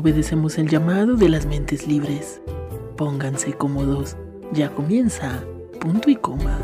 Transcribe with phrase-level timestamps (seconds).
[0.00, 2.40] obedecemos el llamado de las mentes libres.
[2.96, 4.16] Pónganse cómodos,
[4.50, 5.44] ya comienza,
[5.78, 6.58] punto y coma.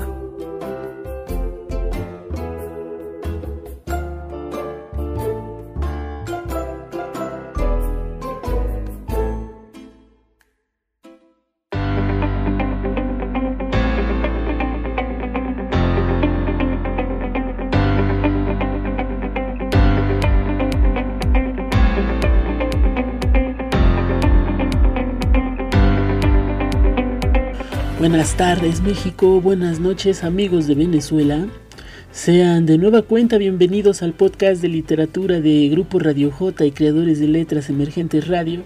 [28.16, 31.48] Buenas tardes México, buenas noches amigos de Venezuela.
[32.12, 37.20] Sean de nueva cuenta bienvenidos al podcast de literatura de Grupo Radio J y creadores
[37.20, 38.62] de letras emergentes radio.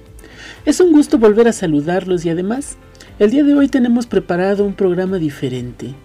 [0.66, 2.77] Es un gusto volver a saludarlos y además,
[3.19, 5.96] el día de hoy tenemos preparado un programa diferente.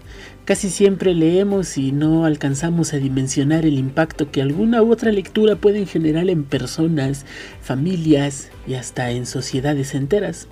[0.46, 5.56] Casi siempre leemos y no alcanzamos a dimensionar el impacto que alguna u otra lectura
[5.56, 7.26] puede generar en personas,
[7.62, 10.48] familias y hasta en sociedades enteras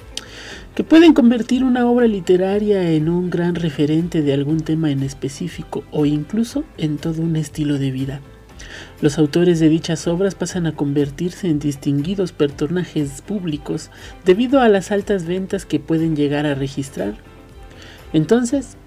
[0.74, 5.84] que pueden convertir una obra literaria en un gran referente de algún tema en específico
[5.92, 8.22] o incluso en todo un estilo de vida.
[9.00, 13.92] Los autores de dichas obras pasan a convertirse en distinguidos personajes públicos
[14.26, 17.14] debido a las altas ventas que pueden llegar a registrar.
[18.14, 18.78] Entonces,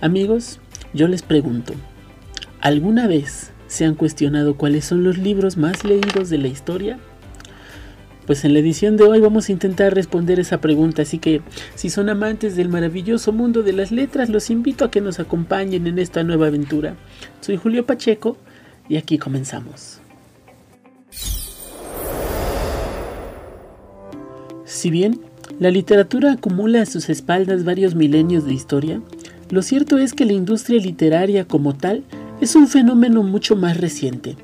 [0.00, 0.60] amigos,
[0.92, 1.74] yo les pregunto,
[2.60, 6.98] ¿alguna vez se han cuestionado cuáles son los libros más leídos de la historia?
[8.26, 11.42] Pues en la edición de hoy vamos a intentar responder esa pregunta, así que
[11.76, 15.86] si son amantes del maravilloso mundo de las letras, los invito a que nos acompañen
[15.86, 16.96] en esta nueva aventura.
[17.40, 18.36] Soy Julio Pacheco
[18.88, 20.00] y aquí comenzamos.
[24.64, 25.20] Si bien
[25.60, 29.00] la literatura acumula a sus espaldas varios milenios de historia,
[29.50, 32.02] lo cierto es que la industria literaria como tal
[32.40, 34.36] es un fenómeno mucho más reciente.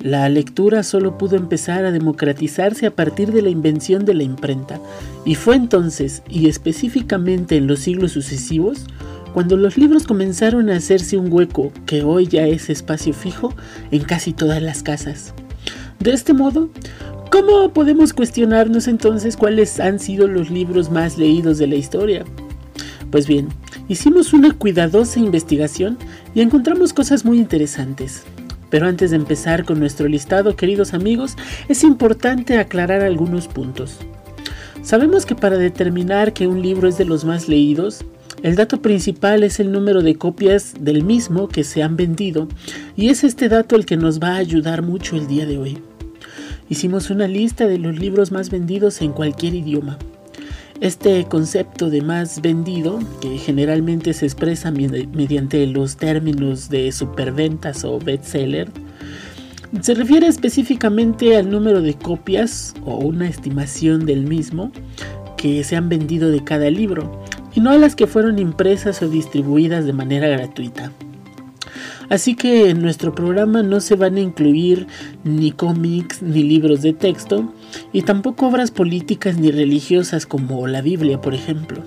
[0.00, 4.78] La lectura solo pudo empezar a democratizarse a partir de la invención de la imprenta,
[5.24, 8.84] y fue entonces, y específicamente en los siglos sucesivos,
[9.32, 13.54] cuando los libros comenzaron a hacerse un hueco que hoy ya es espacio fijo
[13.90, 15.32] en casi todas las casas.
[16.00, 16.68] De este modo,
[17.30, 22.24] ¿cómo podemos cuestionarnos entonces cuáles han sido los libros más leídos de la historia?
[23.10, 23.48] Pues bien,
[23.88, 25.98] hicimos una cuidadosa investigación
[26.34, 28.24] y encontramos cosas muy interesantes.
[28.70, 31.36] Pero antes de empezar con nuestro listado, queridos amigos,
[31.68, 33.98] es importante aclarar algunos puntos.
[34.82, 38.04] Sabemos que para determinar que un libro es de los más leídos,
[38.42, 42.48] el dato principal es el número de copias del mismo que se han vendido
[42.94, 45.78] y es este dato el que nos va a ayudar mucho el día de hoy.
[46.68, 49.98] Hicimos una lista de los libros más vendidos en cualquier idioma.
[50.84, 57.98] Este concepto de más vendido, que generalmente se expresa mediante los términos de superventas o
[57.98, 58.68] bestseller,
[59.80, 64.72] se refiere específicamente al número de copias o una estimación del mismo
[65.38, 67.18] que se han vendido de cada libro,
[67.54, 70.92] y no a las que fueron impresas o distribuidas de manera gratuita.
[72.10, 74.86] Así que en nuestro programa no se van a incluir
[75.24, 77.54] ni cómics ni libros de texto
[77.92, 81.82] y tampoco obras políticas ni religiosas como la Biblia, por ejemplo.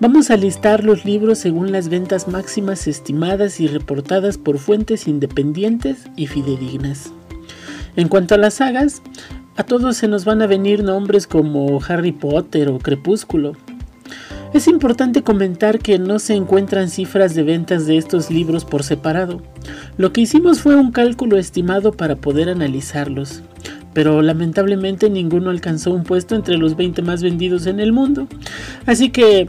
[0.00, 6.08] Vamos a listar los libros según las ventas máximas estimadas y reportadas por fuentes independientes
[6.16, 7.12] y fidedignas.
[7.96, 9.02] En cuanto a las sagas,
[9.56, 13.52] a todos se nos van a venir nombres como Harry Potter o Crepúsculo,
[14.54, 19.42] es importante comentar que no se encuentran cifras de ventas de estos libros por separado.
[19.96, 23.42] Lo que hicimos fue un cálculo estimado para poder analizarlos,
[23.94, 28.26] pero lamentablemente ninguno alcanzó un puesto entre los 20 más vendidos en el mundo.
[28.84, 29.48] Así que,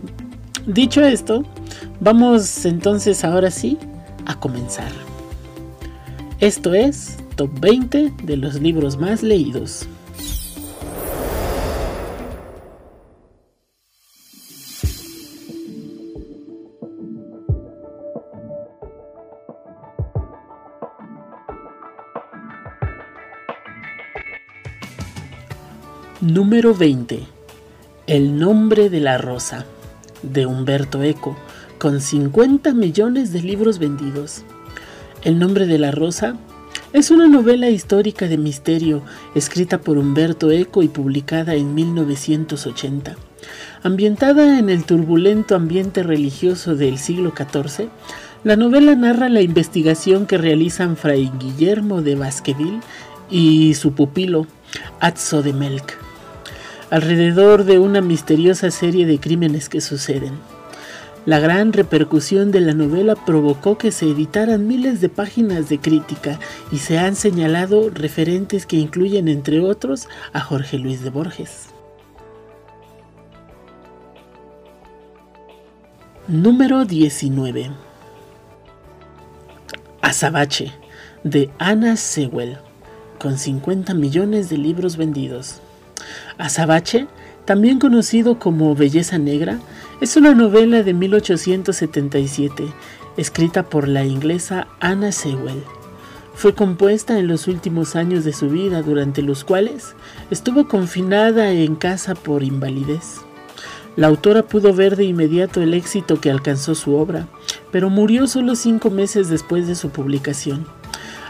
[0.67, 1.43] dicho esto,
[1.99, 3.77] vamos entonces ahora sí
[4.25, 4.91] a comenzar.
[6.39, 9.87] Esto es Top 20 de los libros más leídos.
[26.21, 27.27] Número 20.
[28.07, 29.65] El nombre de la rosa,
[30.23, 31.35] de Humberto Eco,
[31.77, 34.43] con 50 millones de libros vendidos.
[35.25, 36.37] El nombre de la rosa
[36.93, 39.03] es una novela histórica de misterio
[39.35, 43.17] escrita por Humberto Eco y publicada en 1980.
[43.83, 47.89] Ambientada en el turbulento ambiente religioso del siglo XIV,
[48.45, 52.79] la novela narra la investigación que realizan Fray Guillermo de Basqueville
[53.29, 54.47] y su pupilo,
[55.01, 56.04] Atzo de Melk
[56.89, 60.33] alrededor de una misteriosa serie de crímenes que suceden.
[61.25, 66.39] La gran repercusión de la novela provocó que se editaran miles de páginas de crítica
[66.71, 71.69] y se han señalado referentes que incluyen entre otros a Jorge Luis de Borges.
[76.27, 77.71] Número 19
[80.01, 80.71] Azabache
[81.23, 82.57] de Anna Sewell
[83.19, 85.61] con 50 millones de libros vendidos.
[86.37, 87.07] Azabache
[87.45, 89.59] también conocido como Belleza Negra,
[90.01, 92.65] es una novela de 1877,
[93.17, 95.63] escrita por la inglesa Anna Sewell.
[96.33, 99.95] Fue compuesta en los últimos años de su vida, durante los cuales
[100.31, 103.21] estuvo confinada en casa por invalidez.
[103.95, 107.27] La autora pudo ver de inmediato el éxito que alcanzó su obra,
[107.71, 110.65] pero murió solo cinco meses después de su publicación.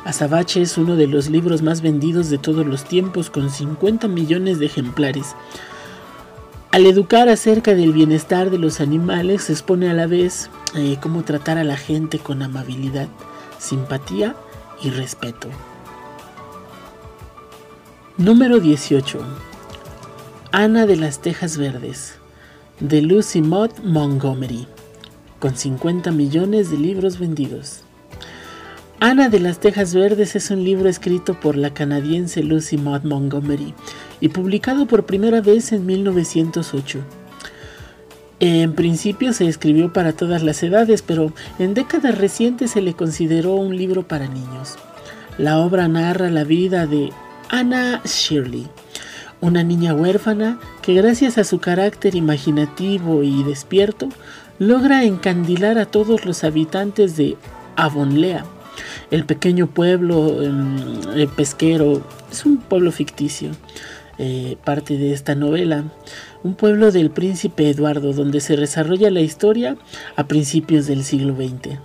[0.05, 4.59] Azabache es uno de los libros más vendidos de todos los tiempos, con 50 millones
[4.59, 5.35] de ejemplares,
[6.75, 11.23] al educar acerca del bienestar de los animales, se expone a la vez eh, cómo
[11.23, 13.07] tratar a la gente con amabilidad,
[13.59, 14.35] simpatía
[14.83, 15.47] y respeto.
[18.17, 19.19] Número 18.
[20.51, 22.15] Ana de las Tejas Verdes,
[22.81, 24.67] de Lucy Mott Montgomery,
[25.39, 27.84] con 50 millones de libros vendidos.
[29.07, 33.75] Ana de las Tejas Verdes es un libro escrito por la canadiense Lucy Maud Montgomery
[34.19, 37.01] y publicado por primera vez en 1908.
[38.39, 43.53] En principio se escribió para todas las edades, pero en décadas recientes se le consideró
[43.53, 44.75] un libro para niños.
[45.37, 47.11] La obra narra la vida de
[47.49, 48.65] Anna Shirley,
[49.39, 54.09] una niña huérfana que gracias a su carácter imaginativo y despierto
[54.57, 57.37] logra encandilar a todos los habitantes de
[57.75, 58.45] Avonlea,
[59.11, 60.37] el pequeño pueblo
[61.35, 62.01] pesquero
[62.31, 63.51] es un pueblo ficticio,
[64.17, 65.83] eh, parte de esta novela.
[66.43, 69.77] Un pueblo del príncipe Eduardo, donde se desarrolla la historia
[70.15, 71.79] a principios del siglo XX.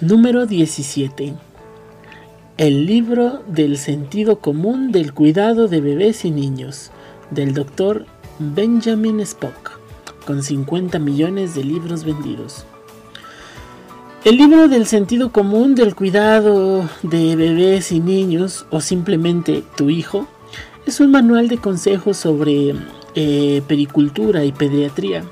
[0.00, 1.34] Número 17.
[2.58, 6.90] El libro del sentido común del cuidado de bebés y niños,
[7.30, 8.06] del doctor
[8.38, 9.78] Benjamin Spock,
[10.26, 12.66] con 50 millones de libros vendidos.
[14.26, 20.26] El libro del sentido común del cuidado de bebés y niños o simplemente tu hijo
[20.84, 22.74] es un manual de consejos sobre
[23.14, 25.22] eh, pericultura y pediatría,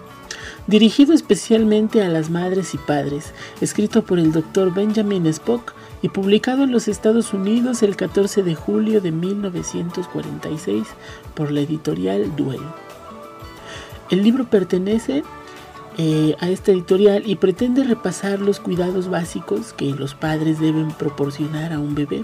[0.69, 6.63] dirigido especialmente a las madres y padres, escrito por el doctor Benjamin Spock y publicado
[6.63, 10.87] en los Estados Unidos el 14 de julio de 1946
[11.35, 12.63] por la editorial Duel.
[14.09, 15.25] El libro pertenece
[15.97, 21.73] eh, a esta editorial y pretende repasar los cuidados básicos que los padres deben proporcionar
[21.73, 22.23] a un bebé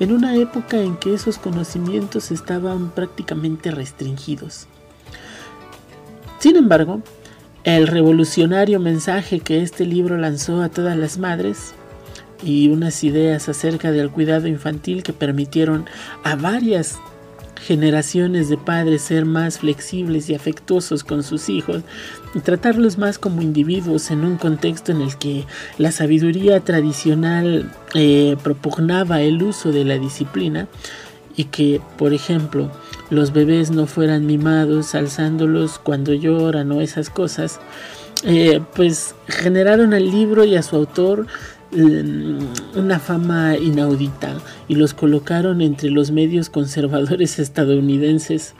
[0.00, 4.66] en una época en que esos conocimientos estaban prácticamente restringidos.
[6.38, 7.00] Sin embargo,
[7.64, 11.74] el revolucionario mensaje que este libro lanzó a todas las madres
[12.42, 15.86] y unas ideas acerca del cuidado infantil que permitieron
[16.22, 16.98] a varias
[17.60, 21.82] generaciones de padres ser más flexibles y afectuosos con sus hijos
[22.34, 25.44] y tratarlos más como individuos en un contexto en el que
[25.78, 30.68] la sabiduría tradicional eh, propugnaba el uso de la disciplina
[31.36, 32.70] y que, por ejemplo,
[33.10, 37.60] los bebés no fueran mimados alzándolos cuando lloran o esas cosas,
[38.24, 41.26] eh, pues generaron al libro y a su autor
[41.76, 48.54] una fama inaudita y los colocaron entre los medios conservadores estadounidenses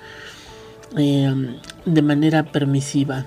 [0.97, 3.27] em, de manera permisiva,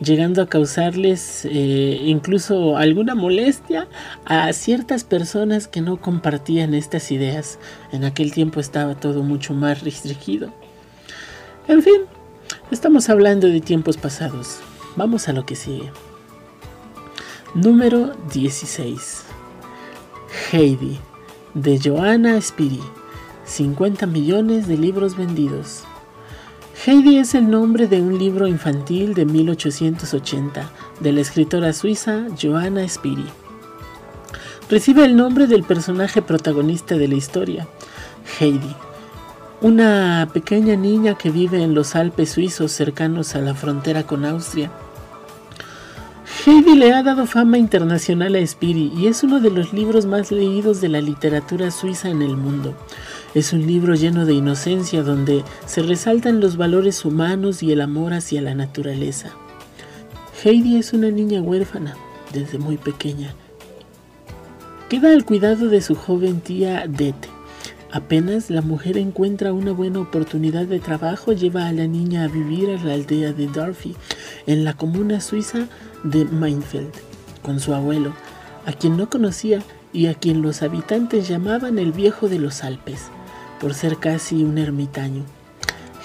[0.00, 3.88] llegando a causarles eh, incluso alguna molestia
[4.24, 7.58] a ciertas personas que no compartían estas ideas.
[7.92, 10.52] En aquel tiempo estaba todo mucho más restringido.
[11.68, 12.02] En fin,
[12.70, 14.58] estamos hablando de tiempos pasados.
[14.96, 15.90] Vamos a lo que sigue.
[17.54, 19.24] Número 16.
[20.50, 20.98] Heidi,
[21.52, 22.80] de Joanna Spiri.
[23.44, 25.84] 50 millones de libros vendidos.
[26.86, 32.88] Heidi es el nombre de un libro infantil de 1880 de la escritora suiza Joanna
[32.88, 33.26] Spiri.
[34.70, 37.68] Recibe el nombre del personaje protagonista de la historia,
[38.40, 38.74] Heidi,
[39.60, 44.72] una pequeña niña que vive en los Alpes suizos cercanos a la frontera con Austria.
[46.44, 50.32] Heidi le ha dado fama internacional a Spiri y es uno de los libros más
[50.32, 52.74] leídos de la literatura suiza en el mundo.
[53.32, 58.12] Es un libro lleno de inocencia donde se resaltan los valores humanos y el amor
[58.12, 59.30] hacia la naturaleza.
[60.42, 61.94] Heidi es una niña huérfana
[62.32, 63.32] desde muy pequeña.
[64.88, 67.28] Queda al cuidado de su joven tía Dete,
[67.92, 72.70] Apenas la mujer encuentra una buena oportunidad de trabajo, lleva a la niña a vivir
[72.70, 73.94] a la aldea de Dorfi,
[74.46, 75.68] en la comuna suiza
[76.04, 76.92] de Mainfeld,
[77.42, 78.12] con su abuelo,
[78.66, 83.08] a quien no conocía y a quien los habitantes llamaban el viejo de los Alpes,
[83.60, 85.24] por ser casi un ermitaño.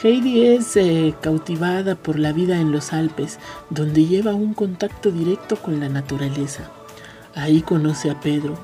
[0.04, 3.40] Heidi es eh, cautivada por la vida en los Alpes,
[3.70, 6.70] donde lleva un contacto directo con la naturaleza.
[7.34, 8.56] Ahí conoce a Pedro,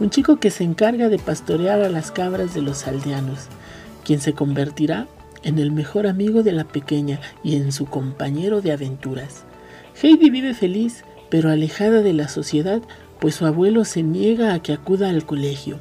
[0.00, 3.46] un chico que se encarga de pastorear a las cabras de los aldeanos,
[4.04, 5.06] quien se convertirá
[5.42, 9.44] en el mejor amigo de la pequeña y en su compañero de aventuras.
[10.00, 12.82] Heidi vive feliz, pero alejada de la sociedad,
[13.20, 15.80] pues su abuelo se niega a que acuda al colegio.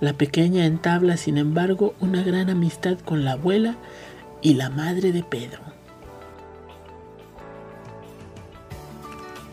[0.00, 3.76] La pequeña entabla, sin embargo, una gran amistad con la abuela
[4.42, 5.60] y la madre de Pedro.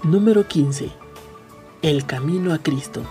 [0.04, 0.90] Número 15.
[1.84, 3.04] El camino a Cristo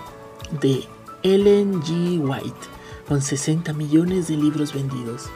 [0.59, 0.83] de
[1.23, 2.19] Ellen G.
[2.19, 2.67] White,
[3.07, 5.29] con 60 millones de libros vendidos.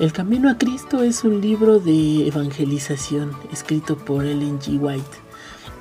[0.00, 4.80] El Camino a Cristo es un libro de evangelización escrito por Ellen G.
[4.80, 5.04] White,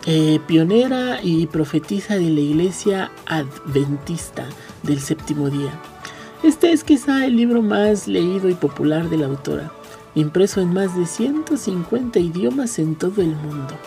[0.07, 4.45] eh, pionera y profetisa de la iglesia adventista
[4.83, 5.71] del séptimo día.
[6.43, 9.71] Este es quizá el libro más leído y popular de la autora,
[10.15, 13.77] impreso en más de 150 idiomas en todo el mundo.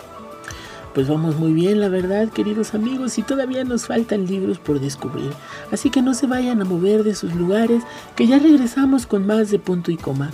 [0.93, 5.31] Pues vamos muy bien, la verdad, queridos amigos, y todavía nos faltan libros por descubrir.
[5.71, 7.81] Así que no se vayan a mover de sus lugares,
[8.15, 10.29] que ya regresamos con más de punto y coma.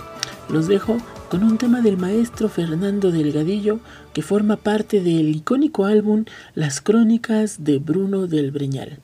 [0.50, 0.98] Los dejo
[1.30, 3.80] con un tema del maestro Fernando Delgadillo,
[4.12, 8.98] que forma parte del icónico álbum Las Crónicas de Bruno del Breñal.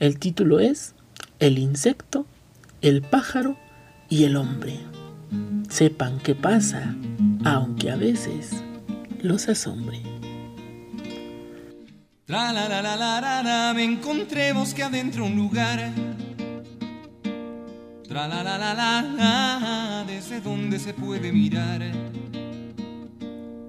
[0.00, 0.94] El título es
[1.38, 2.26] El insecto,
[2.82, 3.56] el pájaro
[4.10, 4.80] y el hombre.
[5.70, 6.94] Sepan qué pasa,
[7.44, 8.50] aunque a veces
[9.22, 10.13] los asombre.
[12.26, 15.92] Tra la la la la la me encontré bosque adentro un lugar.
[18.08, 21.82] Tra la la la la desde donde se puede mirar.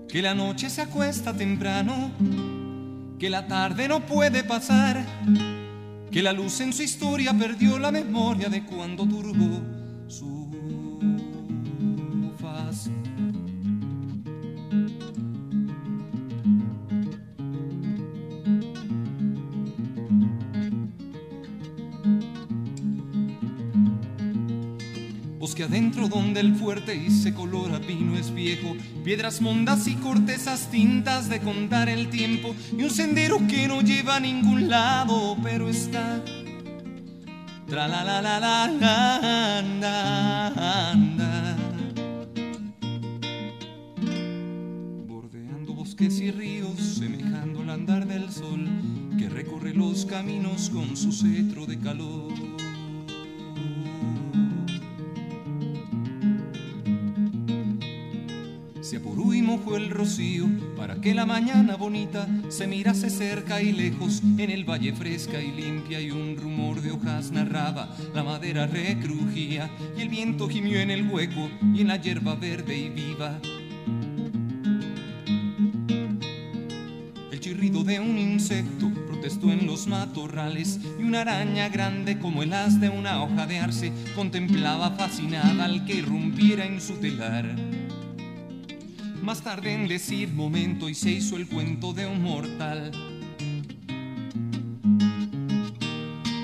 [0.08, 2.12] Que la noche se acuesta temprano,
[3.20, 5.04] que la tarde no puede pasar,
[6.10, 9.60] que la luz en su historia perdió la memoria de cuando turbó
[10.08, 10.35] su
[25.76, 31.28] adentro donde el fuerte y se colora pino es viejo, piedras mondas y cortezas tintas
[31.28, 36.24] de contar el tiempo y un sendero que no lleva a ningún lado, pero está.
[37.68, 41.58] Tra la la la la anda, anda.
[45.06, 48.66] Bordeando bosques y ríos, semejando el andar del sol
[49.20, 52.32] que recorre los caminos con su cetro de calor.
[59.76, 64.94] El rocío para que la mañana bonita se mirase cerca y lejos en el valle
[64.94, 70.48] fresca y limpia y un rumor de hojas narraba, la madera recrujía y el viento
[70.48, 73.40] gimió en el hueco y en la hierba verde y viva.
[77.32, 82.54] El chirrido de un insecto protestó en los matorrales y una araña grande como el
[82.54, 87.56] haz de una hoja de arce contemplaba fascinada al que irrumpiera en su telar.
[89.26, 92.92] Más tarde en decir momento y se hizo el cuento de un mortal.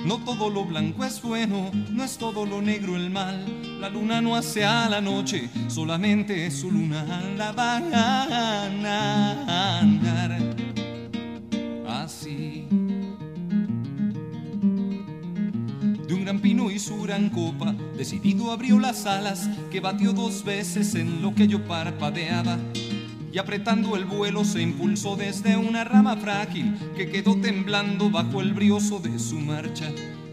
[0.03, 3.79] No todo lo blanco es bueno, no es todo lo negro el mal.
[3.79, 7.05] La luna no hace a la noche, solamente su luna
[7.38, 10.50] la va a andar
[16.71, 21.47] y su gran copa, decidido abrió las alas, que batió dos veces en lo que
[21.47, 22.57] yo parpadeaba.
[23.31, 28.53] Y apretando el vuelo se impulsó desde una rama frágil que quedó temblando bajo el
[28.53, 29.89] brioso de su marcha.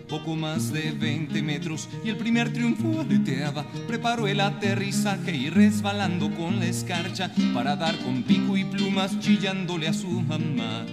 [0.08, 3.66] Poco más de 20 metros y el primer triunfo aleteaba.
[3.86, 9.86] Preparó el aterrizaje y resbalando con la escarcha para dar con pico y plumas chillándole
[9.86, 10.86] a su mamá.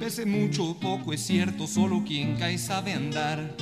[0.00, 3.54] Pese mucho o poco es cierto, solo quien cae sabe andar.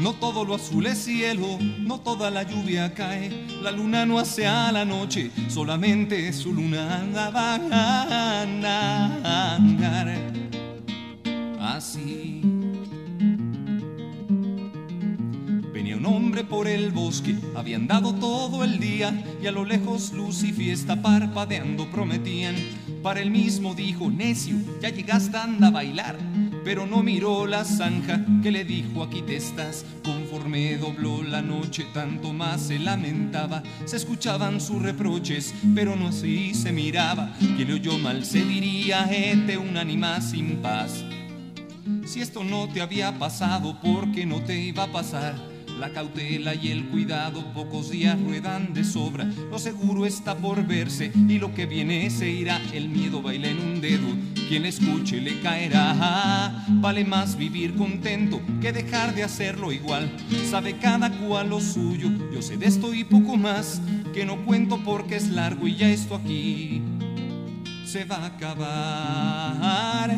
[0.00, 4.46] No todo lo azul es cielo, no toda la lluvia cae, la luna no hace
[4.46, 10.18] a la noche, solamente su luna va a andar
[11.60, 12.40] así.
[15.74, 20.14] Venía un hombre por el bosque, había andado todo el día y a lo lejos
[20.14, 22.56] luz y fiesta parpadeando prometían.
[23.02, 26.29] Para él mismo dijo, necio, ya llegaste anda a bailar.
[26.64, 29.84] Pero no miró la zanja que le dijo aquí te estás.
[30.04, 33.62] Conforme dobló la noche, tanto más se lamentaba.
[33.84, 37.34] Se escuchaban sus reproches, pero no así se miraba.
[37.56, 41.04] Que le oyó mal se diría, este un ánima sin paz.
[42.04, 45.49] Si esto no te había pasado, porque no te iba a pasar?
[45.80, 49.24] La cautela y el cuidado pocos días ruedan de sobra.
[49.50, 52.60] Lo seguro está por verse y lo que viene se irá.
[52.74, 54.06] El miedo baila en un dedo,
[54.46, 56.66] quien escuche le caerá.
[56.68, 60.14] Vale más vivir contento que dejar de hacerlo igual.
[60.50, 63.80] Sabe cada cual lo suyo, yo sé de esto y poco más.
[64.12, 66.82] Que no cuento porque es largo y ya esto aquí
[67.86, 70.10] se va a acabar.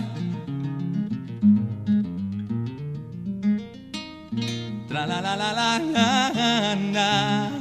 [5.42, 7.51] La la la la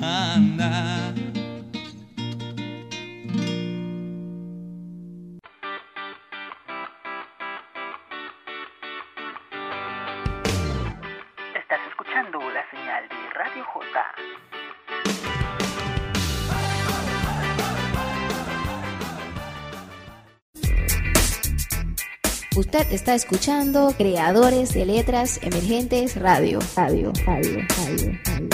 [22.92, 26.60] está escuchando Creadores de Letras Emergentes Radio.
[26.76, 28.52] Radio, radio, radio, radio.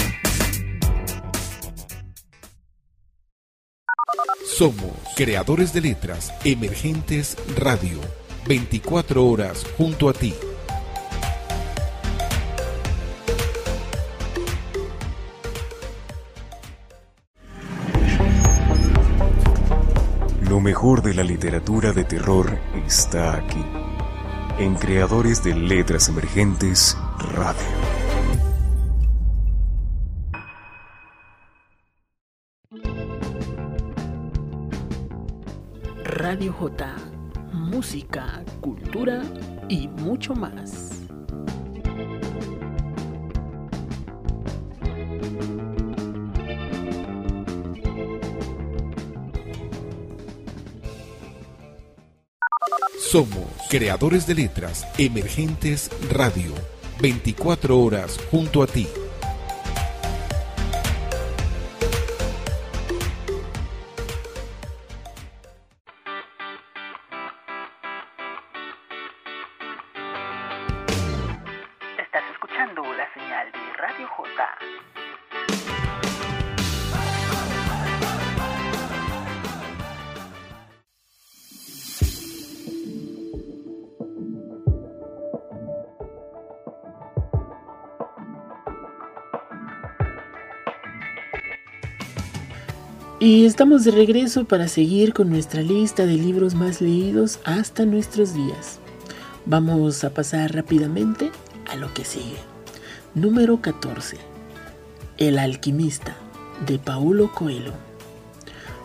[4.45, 7.99] Somos Creadores de Letras Emergentes Radio.
[8.47, 10.35] 24 horas junto a ti.
[20.47, 23.86] Lo mejor de la literatura de terror está aquí
[24.59, 27.61] en Creadores de Letras Emergentes Radio.
[36.03, 36.95] Radio J,
[37.53, 39.21] música, cultura
[39.69, 41.01] y mucho más.
[53.11, 56.53] Somos Creadores de Letras Emergentes Radio.
[57.01, 58.87] 24 horas junto a ti.
[93.57, 98.77] Estamos de regreso para seguir con nuestra lista de libros más leídos hasta nuestros días.
[99.47, 101.31] Vamos a pasar rápidamente
[101.67, 102.37] a lo que sigue.
[103.15, 104.17] Número 14.
[105.17, 106.15] El alquimista
[106.67, 107.73] de Paulo Coelho.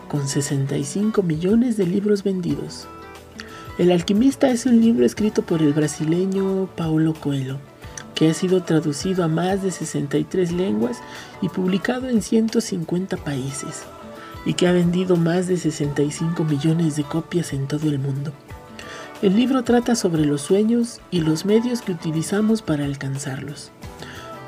[0.09, 2.89] Con 65 millones de libros vendidos.
[3.77, 7.59] El alquimista es un libro escrito por el brasileño Paulo Coelho,
[8.15, 10.97] que ha sido traducido a más de 63 lenguas
[11.43, 13.83] y publicado en 150 países
[14.45, 18.33] y que ha vendido más de 65 millones de copias en todo el mundo.
[19.23, 23.71] El libro trata sobre los sueños y los medios que utilizamos para alcanzarlos,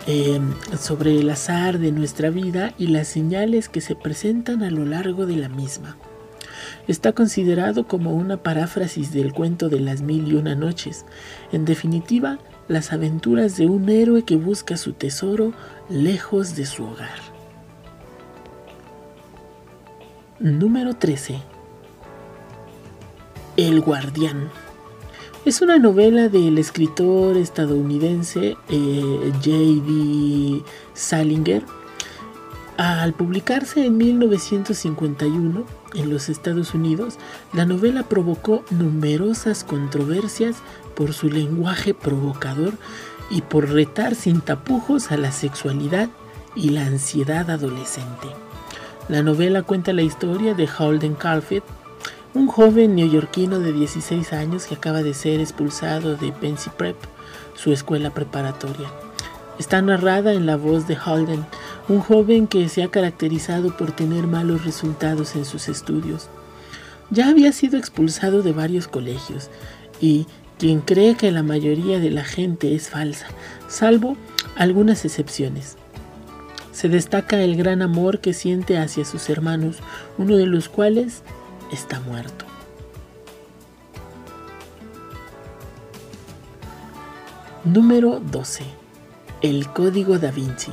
[0.09, 0.41] eh,
[0.77, 5.27] sobre el azar de nuestra vida y las señales que se presentan a lo largo
[5.27, 5.97] de la misma.
[6.89, 11.05] Está considerado como una paráfrasis del cuento de las mil y una noches,
[11.53, 15.53] en definitiva, las aventuras de un héroe que busca su tesoro
[15.89, 17.34] lejos de su hogar.
[20.41, 21.41] Número 13.
[23.57, 24.51] El Guardián.
[25.45, 30.65] Es una novela del escritor estadounidense eh, J.D.
[30.93, 31.63] Salinger.
[32.77, 37.17] Al publicarse en 1951 en los Estados Unidos,
[37.53, 40.57] la novela provocó numerosas controversias
[40.97, 42.73] por su lenguaje provocador
[43.31, 46.09] y por retar sin tapujos a la sexualidad
[46.57, 48.44] y la ansiedad adolescente.
[49.07, 51.63] La novela cuenta la historia de Holden Caulfield,
[52.33, 56.97] un joven neoyorquino de 16 años que acaba de ser expulsado de Pensy Prep,
[57.55, 58.91] su escuela preparatoria.
[59.59, 61.45] Está narrada en la voz de Holden,
[61.91, 66.31] un joven que se ha caracterizado por tener malos resultados en sus estudios.
[67.11, 69.51] Ya había sido expulsado de varios colegios
[70.01, 70.27] y
[70.59, 73.27] quien cree que la mayoría de la gente es falsa,
[73.69, 74.17] salvo
[74.57, 75.77] algunas excepciones.
[76.75, 79.79] Se destaca el gran amor que siente hacia sus hermanos,
[80.19, 81.23] uno de los cuales
[81.71, 82.45] está muerto.
[87.65, 88.65] Número 12.
[89.41, 90.73] El Código da Vinci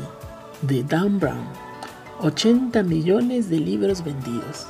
[0.64, 1.46] de Dan Brown.
[2.22, 4.66] 80 millones de libros vendidos.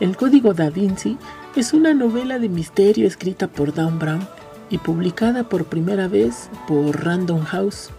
[0.00, 1.16] El Código da Vinci
[1.54, 4.26] es una novela de misterio escrita por Dan Brown
[4.68, 7.90] y publicada por primera vez por Random House.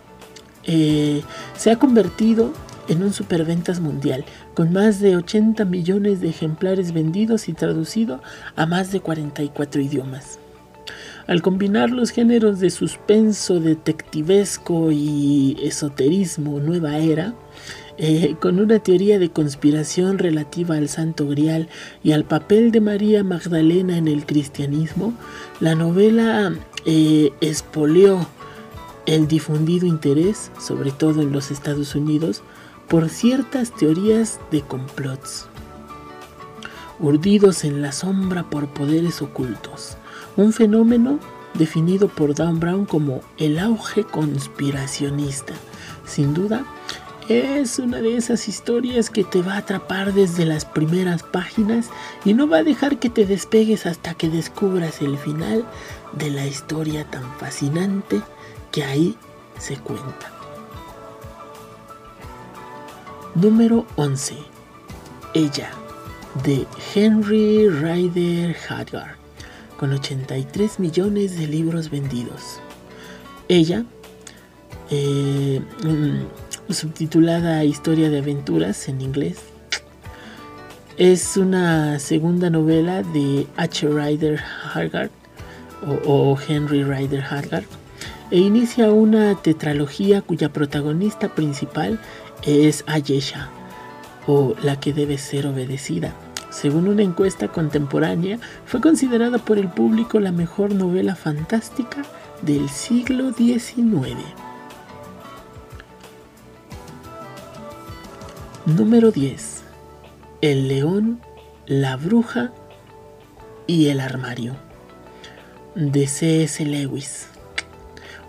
[0.66, 1.22] Eh,
[1.56, 2.54] se ha convertido
[2.88, 8.22] en un superventas mundial, con más de 80 millones de ejemplares vendidos y traducido
[8.56, 10.40] a más de 44 idiomas.
[11.28, 17.34] Al combinar los géneros de suspenso, detectivesco y esoterismo nueva era,
[17.98, 21.70] eh, con una teoría de conspiración relativa al Santo Grial
[22.04, 25.14] y al papel de María Magdalena en el cristianismo,
[25.60, 26.54] la novela
[26.86, 28.28] eh, espoleó
[29.06, 32.42] el difundido interés, sobre todo en los Estados Unidos,
[32.88, 35.48] por ciertas teorías de complots,
[37.00, 39.98] urdidos en la sombra por poderes ocultos,
[40.38, 41.20] un fenómeno
[41.54, 45.54] definido por Dan Brown como el auge conspiracionista.
[46.06, 46.66] Sin duda,
[47.28, 51.90] es una de esas historias que te va a atrapar desde las primeras páginas
[52.24, 55.66] y no va a dejar que te despegues hasta que descubras el final
[56.14, 58.22] de la historia tan fascinante
[58.76, 59.16] que ahí
[59.58, 60.34] se cuenta.
[63.34, 64.36] Número 11.
[65.34, 65.72] Ella,
[66.44, 69.16] de Henry Ryder Haggard,
[69.80, 72.60] con 83 millones de libros vendidos.
[73.48, 73.86] Ella,
[74.90, 79.38] eh, mm, subtitulada Historia de Aventuras en inglés,
[80.98, 83.88] es una segunda novela de H.
[83.88, 84.42] Ryder
[84.74, 85.12] Haggard
[86.06, 87.66] o, Henry Ryder Haggard
[88.32, 92.00] e inicia una tetralogía cuya protagonista principal
[92.44, 93.50] es Ayesha,
[94.28, 96.14] o la que debe ser obedecida.
[96.50, 102.04] Según una encuesta contemporánea, fue considerada por el público la mejor novela fantástica
[102.42, 104.18] del siglo XIX.
[108.66, 109.64] Número 10.
[110.42, 111.20] El león,
[111.68, 112.52] la bruja
[113.68, 114.56] y el armario.
[115.76, 116.66] De C.S.
[116.66, 117.28] Lewis.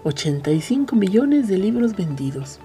[0.07, 2.61] 85 millones de libros vendidos.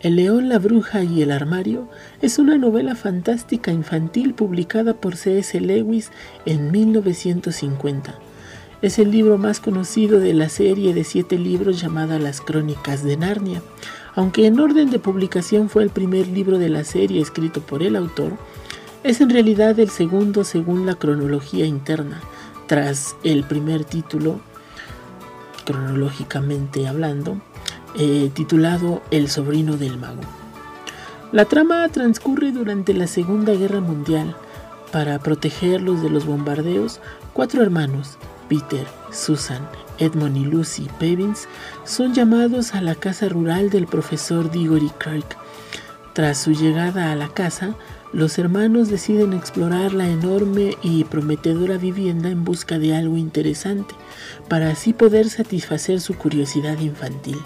[0.00, 1.88] El león, la bruja y el armario
[2.20, 5.58] es una novela fantástica infantil publicada por C.S.
[5.58, 6.10] Lewis
[6.44, 8.18] en 1950.
[8.82, 13.16] Es el libro más conocido de la serie de siete libros llamada Las Crónicas de
[13.16, 13.62] Narnia.
[14.14, 17.96] Aunque en orden de publicación fue el primer libro de la serie escrito por el
[17.96, 18.36] autor,
[19.04, 22.20] es en realidad el segundo según la cronología interna,
[22.66, 24.42] tras el primer título,
[25.64, 27.40] cronológicamente hablando,
[27.96, 30.22] eh, titulado El sobrino del mago.
[31.32, 34.36] La trama transcurre durante la Segunda Guerra Mundial.
[34.90, 37.00] Para protegerlos de los bombardeos,
[37.32, 39.66] cuatro hermanos, Peter, Susan,
[39.98, 41.48] Edmund y Lucy Pevins,
[41.84, 45.38] son llamados a la casa rural del profesor Digory Kirk.
[46.12, 47.74] Tras su llegada a la casa,
[48.12, 53.94] los hermanos deciden explorar la enorme y prometedora vivienda en busca de algo interesante,
[54.48, 57.38] para así poder satisfacer su curiosidad infantil.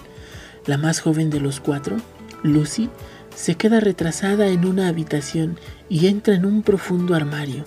[0.66, 1.96] La más joven de los cuatro,
[2.42, 2.90] Lucy,
[3.36, 7.64] se queda retrasada en una habitación y entra en un profundo armario,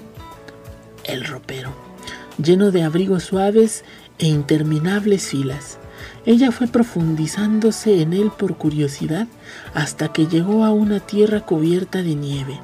[1.05, 1.73] el ropero,
[2.43, 3.85] lleno de abrigos suaves
[4.17, 5.77] e interminables filas.
[6.25, 9.27] Ella fue profundizándose en él por curiosidad
[9.73, 12.59] hasta que llegó a una tierra cubierta de nieve.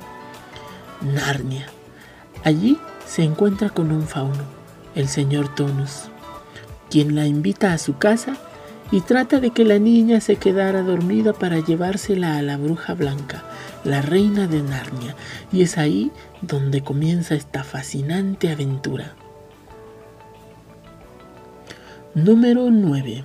[1.01, 1.67] Narnia.
[2.43, 4.43] Allí se encuentra con un fauno,
[4.95, 6.09] el señor Tonus,
[6.89, 8.37] quien la invita a su casa
[8.91, 13.43] y trata de que la niña se quedara dormida para llevársela a la bruja blanca,
[13.83, 15.15] la reina de Narnia,
[15.51, 19.15] y es ahí donde comienza esta fascinante aventura.
[22.13, 23.23] Número 9.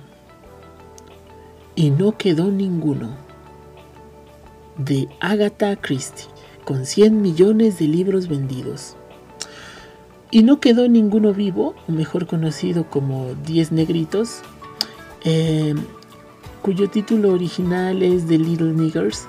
[1.75, 3.09] Y no quedó ninguno.
[4.77, 6.30] De Agatha Christie,
[6.65, 8.95] con 100 millones de libros vendidos.
[10.29, 14.41] Y no quedó ninguno vivo, o mejor conocido como 10 negritos,
[15.23, 15.75] eh,
[16.61, 19.27] cuyo título original es The Little Niggers.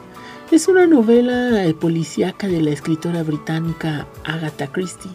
[0.50, 5.10] Es una novela eh, policíaca de la escritora británica Agatha Christie,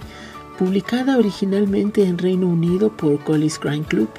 [0.57, 4.09] publicada originalmente en Reino Unido por Collins Crime Club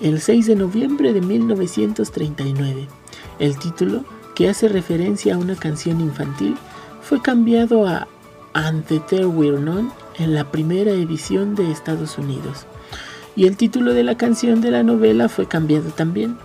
[0.00, 2.88] el 6 de noviembre de 1939.
[3.38, 6.56] El título, que hace referencia a una canción infantil,
[7.02, 8.06] fue cambiado a
[8.52, 12.66] And the There Were None en la primera edición de Estados Unidos
[13.36, 16.36] y el título de la canción de la novela fue cambiado también.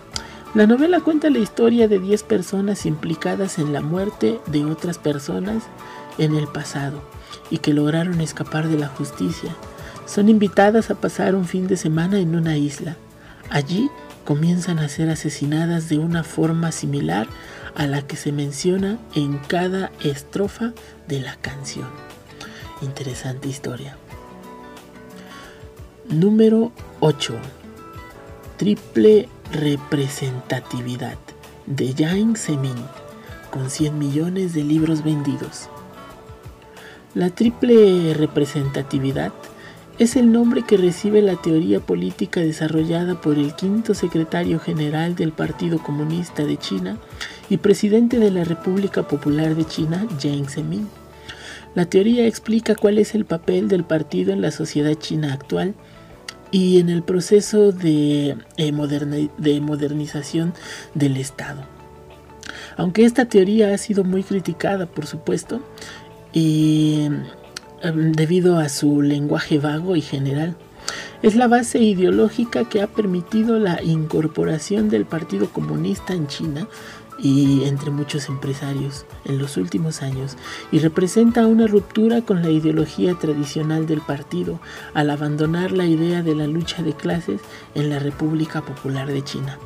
[0.54, 5.64] La novela cuenta la historia de 10 personas implicadas en la muerte de otras personas
[6.18, 7.02] en el pasado
[7.50, 9.54] y que lograron escapar de la justicia.
[10.06, 12.96] Son invitadas a pasar un fin de semana en una isla.
[13.50, 13.90] Allí
[14.24, 17.26] comienzan a ser asesinadas de una forma similar
[17.76, 20.72] a la que se menciona en cada estrofa
[21.06, 21.88] de la canción.
[22.82, 23.96] Interesante historia.
[26.08, 27.34] Número 8.
[28.56, 31.18] Triple representatividad
[31.66, 32.76] de Yang Zemin,
[33.50, 35.68] con 100 millones de libros vendidos.
[37.14, 39.32] La triple representatividad
[39.98, 45.32] es el nombre que recibe la teoría política desarrollada por el quinto secretario general del
[45.32, 46.98] Partido Comunista de China
[47.48, 50.86] y presidente de la República Popular de China, Jiang Zemin.
[51.74, 55.74] La teoría explica cuál es el papel del partido en la sociedad china actual
[56.50, 60.52] y en el proceso de, eh, de modernización
[60.94, 61.64] del Estado.
[62.76, 65.60] Aunque esta teoría ha sido muy criticada, por supuesto,
[67.92, 70.56] debido a su lenguaje vago y general,
[71.22, 76.68] es la base ideológica que ha permitido la incorporación del Partido Comunista en China
[77.18, 80.36] y entre muchos empresarios en los últimos años
[80.70, 84.60] y representa una ruptura con la ideología tradicional del partido
[84.92, 87.40] al abandonar la idea de la lucha de clases
[87.74, 89.58] en la República Popular de China.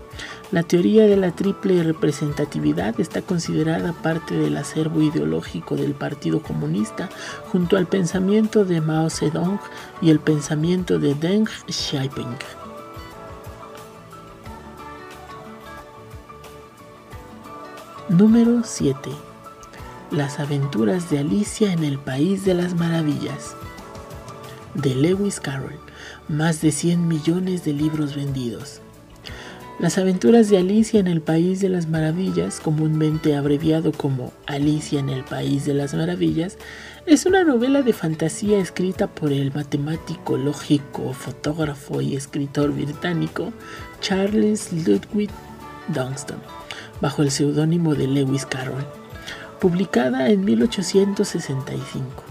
[0.52, 7.08] La teoría de la triple representatividad está considerada parte del acervo ideológico del Partido Comunista
[7.52, 9.60] junto al pensamiento de Mao Zedong
[10.02, 12.36] y el pensamiento de Deng Xiaoping.
[18.08, 19.08] Número 7.
[20.10, 23.54] Las aventuras de Alicia en el País de las Maravillas.
[24.74, 25.78] De Lewis Carroll.
[26.26, 28.79] Más de 100 millones de libros vendidos.
[29.80, 35.08] Las aventuras de Alicia en el País de las Maravillas, comúnmente abreviado como Alicia en
[35.08, 36.58] el País de las Maravillas,
[37.06, 43.54] es una novela de fantasía escrita por el matemático, lógico, fotógrafo y escritor británico
[44.02, 45.30] Charles Ludwig
[45.88, 46.40] Dunstan
[47.00, 48.84] bajo el seudónimo de Lewis Carroll,
[49.60, 52.24] publicada en 1865.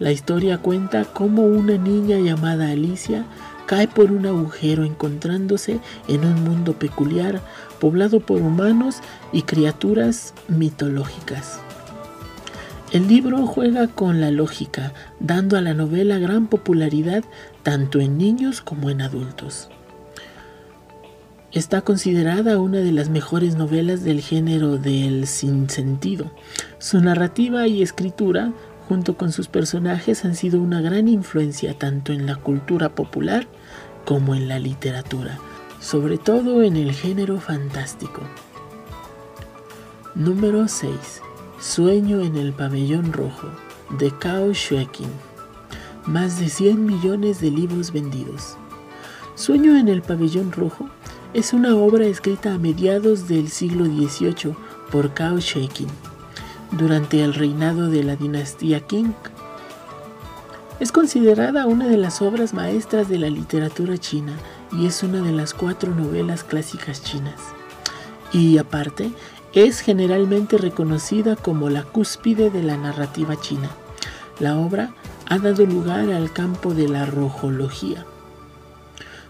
[0.00, 3.26] La historia cuenta cómo una niña llamada Alicia
[3.70, 5.78] cae por un agujero encontrándose
[6.08, 7.40] en un mundo peculiar
[7.78, 8.96] poblado por humanos
[9.32, 11.60] y criaturas mitológicas.
[12.90, 17.22] El libro juega con la lógica, dando a la novela gran popularidad
[17.62, 19.68] tanto en niños como en adultos.
[21.52, 26.32] Está considerada una de las mejores novelas del género del sinsentido.
[26.80, 28.52] Su narrativa y escritura,
[28.90, 33.46] junto con sus personajes, han sido una gran influencia tanto en la cultura popular
[34.04, 35.38] como en la literatura,
[35.78, 38.20] sobre todo en el género fantástico.
[40.16, 40.90] Número 6.
[41.60, 43.46] Sueño en el pabellón rojo,
[43.96, 45.06] de Cao Shueqin.
[46.06, 48.56] Más de 100 millones de libros vendidos.
[49.36, 50.90] Sueño en el pabellón rojo
[51.32, 54.56] es una obra escrita a mediados del siglo XVIII
[54.90, 56.09] por Cao Shueqin
[56.72, 59.14] durante el reinado de la dinastía Qing.
[60.78, 64.32] Es considerada una de las obras maestras de la literatura china
[64.72, 67.40] y es una de las cuatro novelas clásicas chinas.
[68.32, 69.10] Y aparte,
[69.52, 73.68] es generalmente reconocida como la cúspide de la narrativa china.
[74.38, 74.94] La obra
[75.28, 78.06] ha dado lugar al campo de la rojología.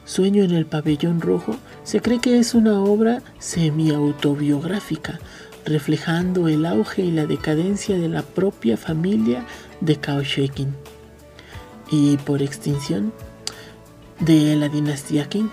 [0.05, 5.21] Sueño en el pabellón rojo se cree que es una obra semi-autobiográfica,
[5.65, 9.45] reflejando el auge y la decadencia de la propia familia
[9.81, 10.75] de Shekin
[11.91, 13.13] y por extinción
[14.21, 15.51] de la dinastía Qing.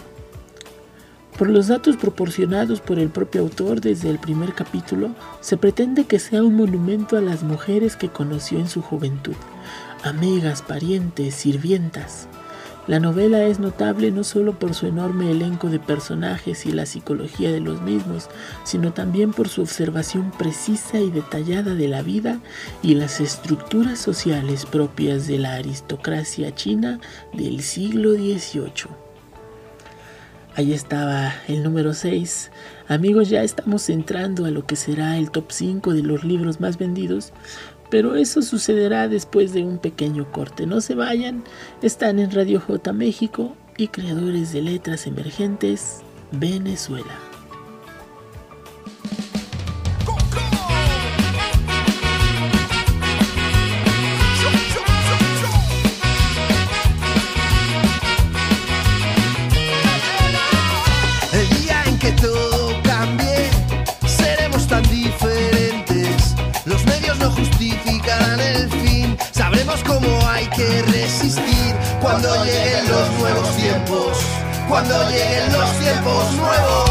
[1.38, 6.18] Por los datos proporcionados por el propio autor desde el primer capítulo, se pretende que
[6.18, 9.36] sea un monumento a las mujeres que conoció en su juventud,
[10.04, 12.28] amigas, parientes, sirvientas,
[12.88, 17.52] la novela es notable no solo por su enorme elenco de personajes y la psicología
[17.52, 18.30] de los mismos,
[18.64, 22.40] sino también por su observación precisa y detallada de la vida
[22.82, 27.02] y las estructuras sociales propias de la aristocracia china
[27.34, 29.08] del siglo XVIII.
[30.58, 32.50] Ahí estaba el número 6.
[32.88, 36.80] Amigos, ya estamos entrando a lo que será el top 5 de los libros más
[36.80, 37.32] vendidos,
[37.90, 40.66] pero eso sucederá después de un pequeño corte.
[40.66, 41.44] No se vayan,
[41.82, 47.27] están en Radio J México y creadores de letras emergentes Venezuela.
[70.82, 74.18] Resistir cuando lleguen los nuevos tiempos.
[74.68, 76.90] cuando lleguen los tiempos nuevos.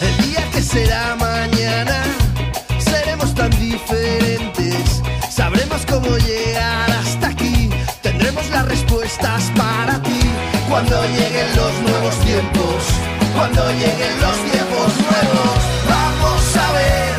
[0.00, 2.02] El día que será mañana,
[2.78, 5.02] seremos tan diferentes.
[5.30, 7.70] Sabremos cómo llegar hasta aquí.
[8.02, 10.20] Tendremos las respuestas para ti.
[10.68, 11.27] Cuando tiempos,
[13.58, 15.58] cuando lleguen los tiempos nuevos,
[15.90, 17.10] vamos a ver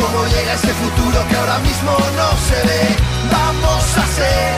[0.00, 2.96] cómo llega ese futuro que ahora mismo no se ve.
[3.30, 4.56] Vamos a ser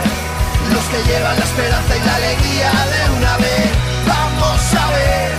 [0.73, 3.71] los que llevan la esperanza y la alegría de una vez.
[4.07, 5.31] Vamos a ver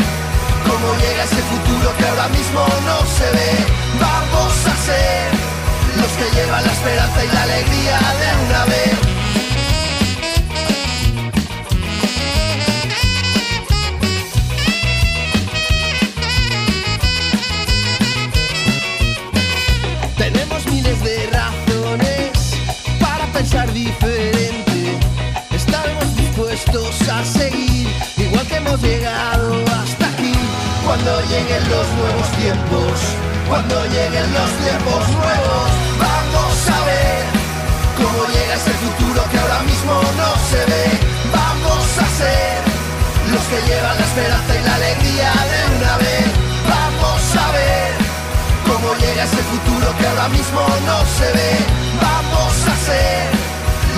[0.67, 3.51] cómo llega ese futuro que ahora mismo no se ve.
[3.99, 5.31] Vamos a ser
[6.01, 9.10] los que llevan la esperanza y la alegría de una vez.
[23.51, 24.97] Pensar diferente.
[25.51, 27.87] Estaremos dispuestos a seguir,
[28.17, 30.33] igual que hemos llegado hasta aquí.
[30.85, 32.93] Cuando lleguen los nuevos tiempos,
[33.49, 35.67] cuando lleguen los tiempos nuevos,
[35.99, 37.23] vamos a ver
[37.97, 40.85] cómo llega ese futuro que ahora mismo no se ve.
[41.33, 42.61] Vamos a ser
[43.31, 46.27] los que llevan la esperanza y la alegría de una vez.
[46.69, 47.90] Vamos a ver
[48.81, 51.51] cómo llega ese futuro que ahora mismo no se ve.
[52.01, 53.29] Vamos a ser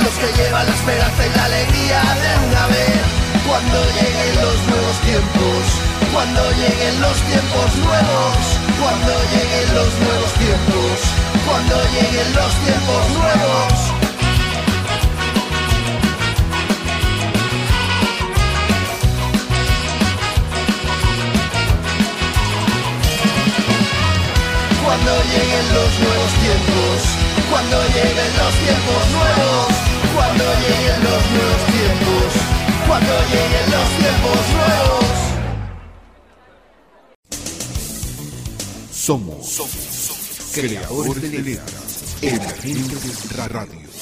[0.03, 3.01] los que llevan la esperanza y la alegría de una vez.
[3.47, 5.63] Cuando lleguen los nuevos tiempos,
[6.11, 8.39] cuando lleguen los tiempos nuevos,
[8.79, 10.95] cuando lleguen los nuevos tiempos,
[11.47, 14.02] cuando lleguen los tiempos nuevos.
[24.93, 27.01] Cuando lleguen los nuevos tiempos,
[27.49, 29.73] cuando lleguen los tiempos nuevos,
[30.13, 32.29] cuando lleguen los nuevos tiempos,
[32.87, 35.09] cuando lleguen los tiempos nuevos.
[38.91, 39.45] Somos,
[40.53, 43.92] creadores de letras, emergentes radio.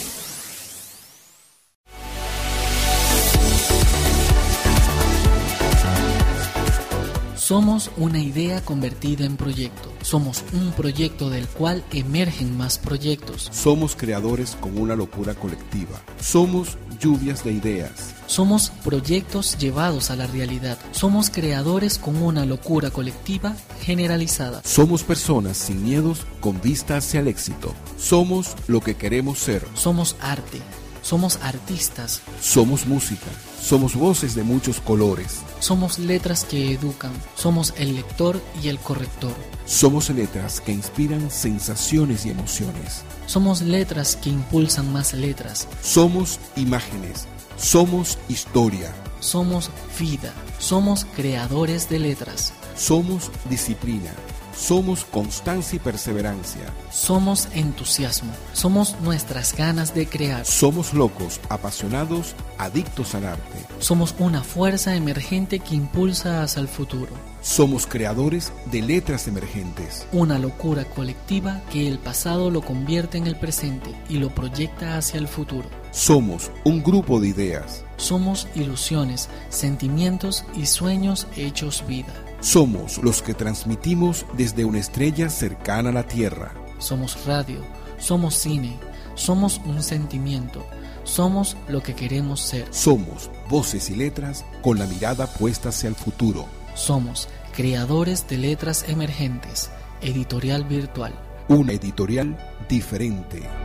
[7.51, 9.91] Somos una idea convertida en proyecto.
[10.03, 13.49] Somos un proyecto del cual emergen más proyectos.
[13.51, 16.01] Somos creadores con una locura colectiva.
[16.21, 18.15] Somos lluvias de ideas.
[18.25, 20.77] Somos proyectos llevados a la realidad.
[20.93, 24.61] Somos creadores con una locura colectiva generalizada.
[24.63, 27.73] Somos personas sin miedos con vista hacia el éxito.
[27.97, 29.67] Somos lo que queremos ser.
[29.73, 30.61] Somos arte.
[31.01, 32.21] Somos artistas.
[32.39, 33.27] Somos música.
[33.61, 35.41] Somos voces de muchos colores.
[35.59, 37.11] Somos letras que educan.
[37.35, 39.33] Somos el lector y el corrector.
[39.65, 43.03] Somos letras que inspiran sensaciones y emociones.
[43.27, 45.67] Somos letras que impulsan más letras.
[45.83, 47.27] Somos imágenes.
[47.55, 48.91] Somos historia.
[49.19, 50.33] Somos vida.
[50.57, 52.53] Somos creadores de letras.
[52.75, 54.11] Somos disciplina.
[54.55, 56.61] Somos constancia y perseverancia.
[56.91, 58.31] Somos entusiasmo.
[58.53, 60.45] Somos nuestras ganas de crear.
[60.45, 63.65] Somos locos, apasionados, adictos al arte.
[63.79, 67.11] Somos una fuerza emergente que impulsa hacia el futuro.
[67.41, 70.05] Somos creadores de letras emergentes.
[70.11, 75.19] Una locura colectiva que el pasado lo convierte en el presente y lo proyecta hacia
[75.19, 75.69] el futuro.
[75.91, 77.83] Somos un grupo de ideas.
[78.01, 82.11] Somos ilusiones, sentimientos y sueños hechos vida.
[82.39, 86.51] Somos los que transmitimos desde una estrella cercana a la Tierra.
[86.79, 87.59] Somos radio,
[87.99, 88.79] somos cine,
[89.13, 90.65] somos un sentimiento,
[91.03, 92.65] somos lo que queremos ser.
[92.71, 96.47] Somos voces y letras con la mirada puesta hacia el futuro.
[96.73, 99.69] Somos creadores de letras emergentes,
[100.01, 101.13] editorial virtual.
[101.49, 102.35] Una editorial
[102.67, 103.60] diferente.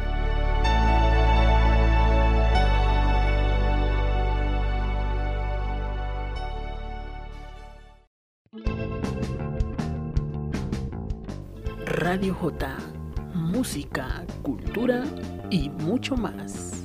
[12.08, 12.76] Radio J,
[13.34, 15.02] música, cultura
[15.50, 16.75] y mucho más.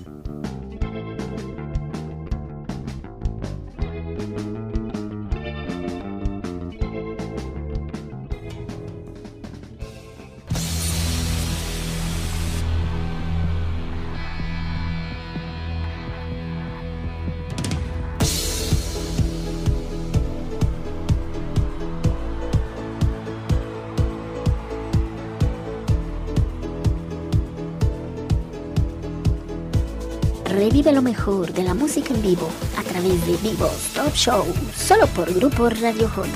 [31.01, 34.45] mejor de la música en vivo a través de Vivos Top Show,
[34.75, 36.29] solo por Grupo Radio J.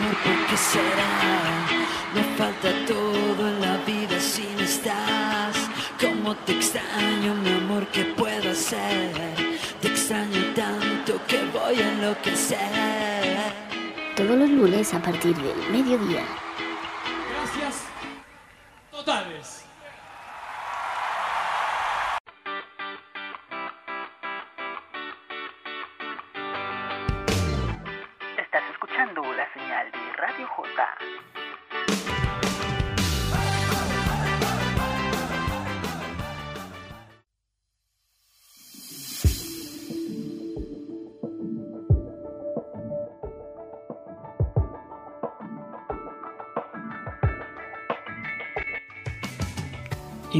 [9.81, 13.68] Te extraño tanto que voy a enloquecer.
[14.29, 16.21] Todos los lunes a partir del mediodía.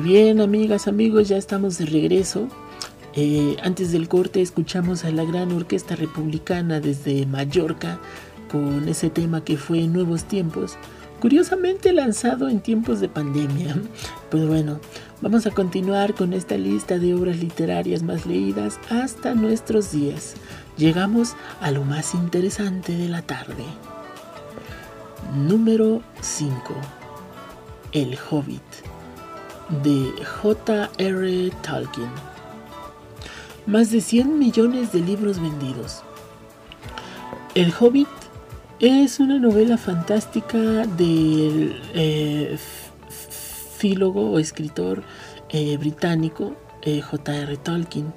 [0.02, 2.48] Bien, amigas, amigos, ya estamos de regreso.
[3.16, 8.00] Eh, antes del corte escuchamos a la gran orquesta republicana desde Mallorca
[8.52, 10.78] con ese tema que fue Nuevos Tiempos,
[11.20, 13.76] curiosamente lanzado en tiempos de pandemia.
[14.30, 14.80] Pues bueno,
[15.22, 20.36] vamos a continuar con esta lista de obras literarias más leídas hasta nuestros días.
[20.78, 23.66] Llegamos a lo más interesante de la tarde.
[25.36, 26.76] Número 5.
[27.92, 28.89] El Hobbit
[29.84, 30.12] de
[30.42, 31.52] J.R.
[31.62, 32.10] Tolkien.
[33.66, 36.04] Más de 100 millones de libros vendidos.
[37.56, 38.08] El Hobbit
[38.80, 42.58] es una novela fantástica del eh,
[44.14, 45.04] o escritor
[45.50, 47.58] eh, británico eh, J.R.
[47.58, 48.14] Tolkien.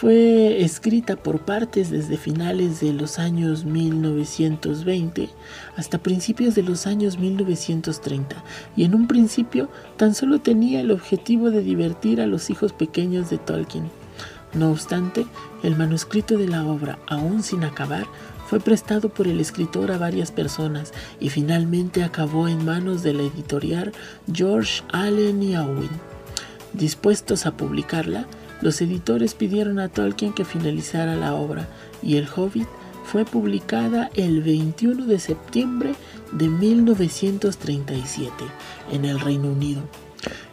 [0.00, 5.28] Fue escrita por partes desde finales de los años 1920
[5.76, 8.42] hasta principios de los años 1930
[8.76, 13.28] y en un principio tan solo tenía el objetivo de divertir a los hijos pequeños
[13.28, 13.90] de Tolkien.
[14.54, 15.26] No obstante,
[15.62, 18.06] el manuscrito de la obra, aún sin acabar,
[18.46, 23.24] fue prestado por el escritor a varias personas y finalmente acabó en manos de la
[23.24, 23.92] editorial
[24.32, 25.90] George Allen y Owen.
[26.72, 28.26] Dispuestos a publicarla,
[28.60, 31.68] los editores pidieron a Tolkien que finalizara la obra
[32.02, 32.68] y El Hobbit
[33.04, 35.94] fue publicada el 21 de septiembre
[36.32, 38.32] de 1937
[38.92, 39.82] en el Reino Unido.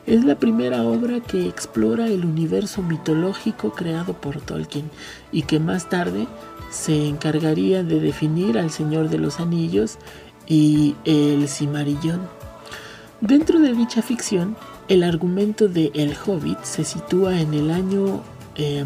[0.05, 4.89] Es la primera obra que explora el universo mitológico creado por Tolkien
[5.32, 6.28] y que más tarde
[6.72, 9.97] se encargaría de definir al Señor de los Anillos
[10.47, 12.22] y el Cimarillón.
[13.20, 14.55] Dentro de dicha ficción,
[14.88, 18.23] el argumento de El Hobbit se sitúa en el año
[18.55, 18.85] eh,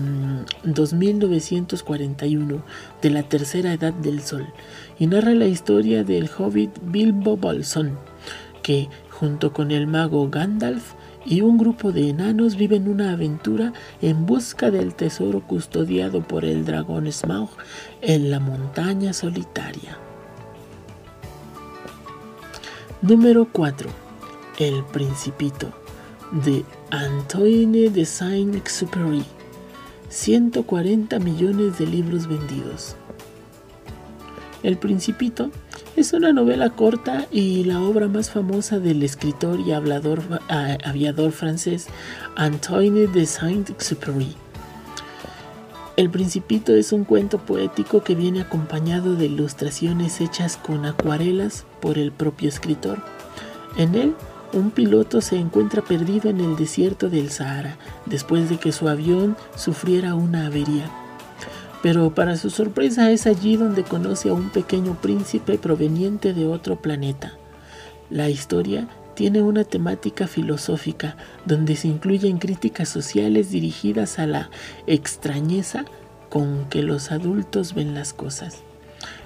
[0.63, 2.63] 2941
[3.01, 4.47] de la Tercera Edad del Sol
[4.97, 7.97] y narra la historia del hobbit Bilbo Bolsón,
[8.63, 10.93] que junto con el mago Gandalf
[11.23, 16.65] y un grupo de enanos viven una aventura en busca del tesoro custodiado por el
[16.65, 17.51] dragón Smaug
[18.01, 19.99] en la montaña solitaria.
[23.03, 23.87] Número 4.
[24.57, 25.80] El Principito
[26.32, 29.23] de Antoine de Saint-Exupéry.
[30.09, 32.95] 140 millones de libros vendidos.
[34.63, 35.49] El Principito
[35.95, 41.32] es una novela corta y la obra más famosa del escritor y hablador, uh, aviador
[41.32, 41.88] francés
[42.36, 44.36] Antoine de Saint-Exupéry.
[45.97, 51.97] El Principito es un cuento poético que viene acompañado de ilustraciones hechas con acuarelas por
[51.97, 53.03] el propio escritor.
[53.77, 54.15] En él,
[54.53, 59.37] un piloto se encuentra perdido en el desierto del Sahara después de que su avión
[59.55, 60.89] sufriera una avería.
[61.81, 66.81] Pero para su sorpresa es allí donde conoce a un pequeño príncipe proveniente de otro
[66.81, 67.33] planeta.
[68.09, 74.49] La historia tiene una temática filosófica donde se incluyen críticas sociales dirigidas a la
[74.85, 75.85] extrañeza
[76.29, 78.63] con que los adultos ven las cosas.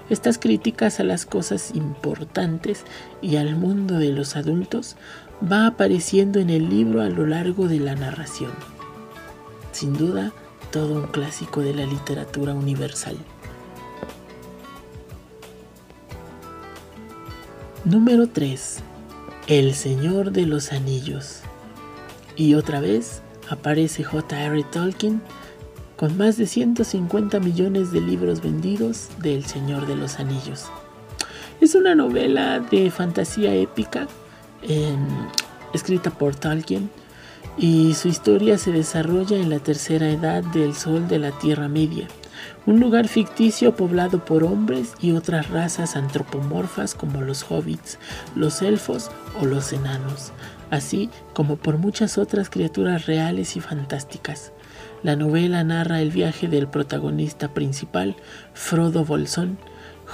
[0.08, 2.84] Estas críticas a las cosas importantes
[3.20, 4.96] y al mundo de los adultos
[5.42, 8.52] va apareciendo en el libro a lo largo de la narración.
[9.72, 10.32] Sin duda,
[10.70, 13.16] todo un clásico de la literatura universal.
[17.84, 18.78] Número 3.
[19.48, 21.40] El Señor de los Anillos.
[22.36, 24.64] Y otra vez aparece J.R.
[24.64, 25.22] Tolkien
[25.96, 30.66] con más de 150 millones de libros vendidos de El Señor de los Anillos.
[31.60, 34.06] Es una novela de fantasía épica
[34.62, 34.94] eh,
[35.72, 36.90] escrita por Tolkien
[37.56, 42.08] y su historia se desarrolla en la tercera edad del sol de la Tierra Media,
[42.66, 47.98] un lugar ficticio poblado por hombres y otras razas antropomorfas como los hobbits,
[48.34, 50.32] los elfos o los enanos,
[50.70, 54.52] así como por muchas otras criaturas reales y fantásticas.
[55.06, 58.16] La novela narra el viaje del protagonista principal,
[58.54, 59.56] Frodo Bolsón,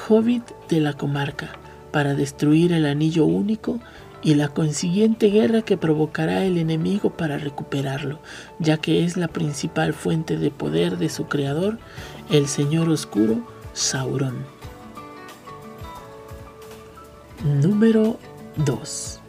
[0.06, 1.52] hobbit de la comarca,
[1.92, 3.80] para destruir el anillo único
[4.20, 8.20] y la consiguiente guerra que provocará el enemigo para recuperarlo,
[8.58, 11.78] ya que es la principal fuente de poder de su creador,
[12.30, 14.44] el Señor Oscuro, Sauron.
[17.62, 18.18] Número
[18.56, 19.20] 2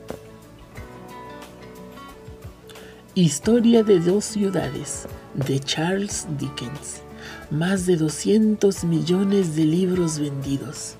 [3.16, 7.01] Historia de dos ciudades de Charles Dickens.
[7.49, 10.95] Más de 200 millones de libros vendidos.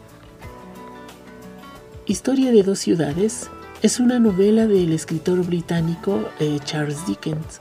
[2.06, 3.50] Historia de dos ciudades
[3.82, 7.60] es una novela del escritor británico eh, Charles Dickens.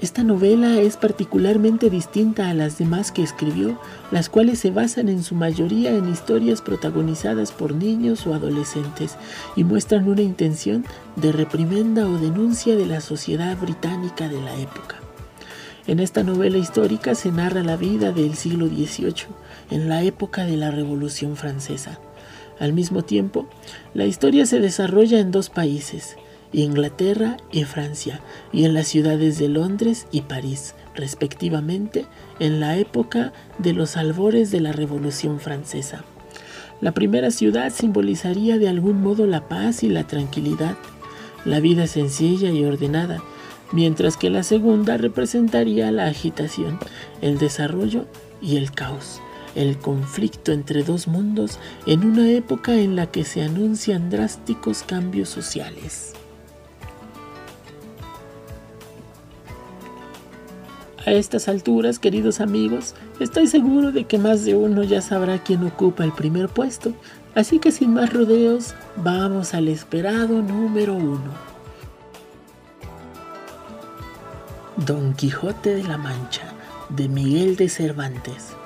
[0.00, 3.80] Esta novela es particularmente distinta a las demás que escribió,
[4.12, 9.16] las cuales se basan en su mayoría en historias protagonizadas por niños o adolescentes
[9.56, 10.84] y muestran una intención
[11.16, 14.97] de reprimenda o denuncia de la sociedad británica de la época.
[15.88, 19.24] En esta novela histórica se narra la vida del siglo XVIII,
[19.70, 21.98] en la época de la Revolución Francesa.
[22.60, 23.48] Al mismo tiempo,
[23.94, 26.18] la historia se desarrolla en dos países,
[26.52, 28.20] Inglaterra y Francia,
[28.52, 32.04] y en las ciudades de Londres y París, respectivamente,
[32.38, 36.04] en la época de los albores de la Revolución Francesa.
[36.82, 40.76] La primera ciudad simbolizaría de algún modo la paz y la tranquilidad,
[41.46, 43.22] la vida sencilla y ordenada,
[43.72, 46.78] mientras que la segunda representaría la agitación,
[47.20, 48.06] el desarrollo
[48.40, 49.20] y el caos
[49.54, 55.28] el conflicto entre dos mundos en una época en la que se anuncian drásticos cambios
[55.28, 56.12] sociales.
[61.04, 65.64] A estas alturas, queridos amigos, estoy seguro de que más de uno ya sabrá quién
[65.64, 66.92] ocupa el primer puesto,
[67.34, 71.47] así que sin más rodeos, vamos al esperado número uno.
[74.86, 76.52] Don Quijote de la Mancha,
[76.88, 78.56] de Miguel de Cervantes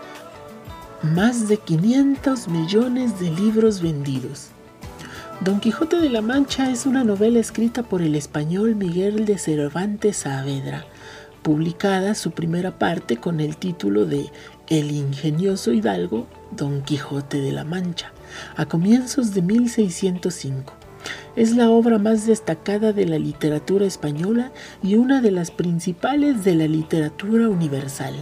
[1.02, 4.48] más de 500 millones de libros vendidos.
[5.40, 10.18] Don Quijote de la Mancha es una novela escrita por el español Miguel de Cervantes
[10.18, 10.84] Saavedra,
[11.42, 14.30] publicada su primera parte con el título de
[14.68, 18.12] El ingenioso hidalgo Don Quijote de la Mancha,
[18.56, 20.81] a comienzos de 1605.
[21.36, 26.54] Es la obra más destacada de la literatura española y una de las principales de
[26.54, 28.14] la literatura universal.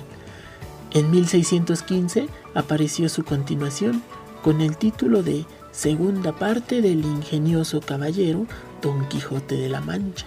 [0.93, 4.03] En 1615 apareció su continuación
[4.43, 8.47] con el título de Segunda parte del ingenioso caballero
[8.83, 10.27] Don Quijote de la Mancha.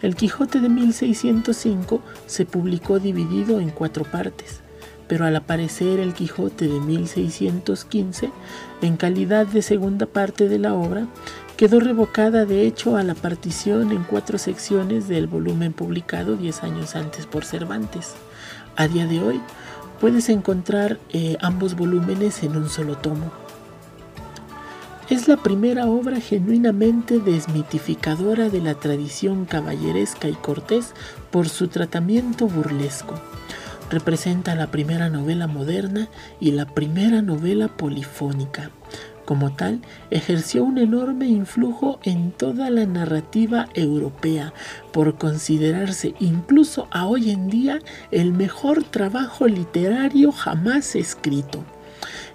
[0.00, 4.60] El Quijote de 1605 se publicó dividido en cuatro partes,
[5.08, 8.30] pero al aparecer el Quijote de 1615,
[8.80, 11.08] en calidad de segunda parte de la obra,
[11.60, 16.96] quedó revocada de hecho a la partición en cuatro secciones del volumen publicado diez años
[16.96, 18.14] antes por Cervantes.
[18.76, 19.42] A día de hoy,
[20.00, 23.30] puedes encontrar eh, ambos volúmenes en un solo tomo.
[25.10, 30.94] Es la primera obra genuinamente desmitificadora de la tradición caballeresca y cortés
[31.30, 33.20] por su tratamiento burlesco.
[33.90, 36.08] Representa la primera novela moderna
[36.40, 38.70] y la primera novela polifónica.
[39.30, 44.52] Como tal, ejerció un enorme influjo en toda la narrativa europea,
[44.90, 47.78] por considerarse incluso a hoy en día
[48.10, 51.64] el mejor trabajo literario jamás escrito